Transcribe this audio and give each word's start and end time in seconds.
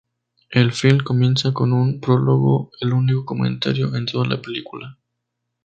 El 0.49 0.71
filme 0.73 1.03
comienza 1.03 1.53
con 1.53 1.73
un 1.73 1.99
prólogo, 1.99 2.71
el 2.79 2.91
único 2.91 3.23
comentario 3.23 3.95
en 3.95 4.07
toda 4.07 4.25
la 4.25 4.41
película. 4.41 4.97